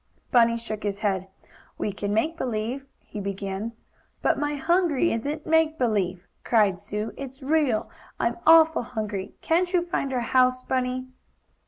Bunny 0.31 0.57
shook 0.57 0.81
his 0.81 0.97
head. 0.97 1.27
"We 1.77 1.91
can 1.93 2.11
make 2.11 2.35
believe," 2.35 2.87
he 3.01 3.19
began. 3.19 3.73
"But 4.23 4.39
my 4.39 4.55
hungry 4.55 5.11
isn't 5.13 5.45
make 5.45 5.77
believe!" 5.77 6.25
cried 6.43 6.79
Sue. 6.79 7.13
"It's 7.17 7.43
real 7.43 7.87
I'm 8.19 8.37
awful 8.47 8.81
hungry. 8.81 9.35
Can't 9.41 9.71
you 9.73 9.83
find 9.85 10.11
our 10.11 10.19
house, 10.21 10.63
Bunny?" 10.63 11.05